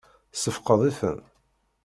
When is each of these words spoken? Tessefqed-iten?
Tessefqed-iten? 0.33 1.19